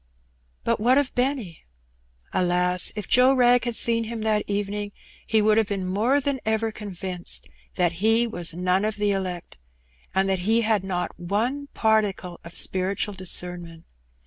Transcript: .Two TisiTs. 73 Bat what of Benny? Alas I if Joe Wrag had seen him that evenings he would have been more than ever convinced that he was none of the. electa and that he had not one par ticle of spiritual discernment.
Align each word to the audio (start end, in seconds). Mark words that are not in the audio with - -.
.Two 0.65 0.71
TisiTs. 0.71 0.77
73 0.77 0.83
Bat 0.83 0.83
what 0.83 0.97
of 0.97 1.13
Benny? 1.13 1.63
Alas 2.33 2.89
I 2.89 2.93
if 2.97 3.07
Joe 3.07 3.35
Wrag 3.35 3.65
had 3.65 3.75
seen 3.75 4.05
him 4.05 4.21
that 4.21 4.43
evenings 4.47 4.93
he 5.27 5.43
would 5.43 5.59
have 5.59 5.67
been 5.67 5.85
more 5.85 6.19
than 6.19 6.39
ever 6.43 6.71
convinced 6.71 7.47
that 7.75 7.91
he 8.05 8.25
was 8.25 8.55
none 8.55 8.83
of 8.83 8.95
the. 8.95 9.11
electa 9.11 9.57
and 10.15 10.27
that 10.27 10.39
he 10.39 10.61
had 10.61 10.83
not 10.83 11.19
one 11.19 11.67
par 11.75 12.01
ticle 12.01 12.39
of 12.43 12.57
spiritual 12.57 13.13
discernment. 13.13 13.85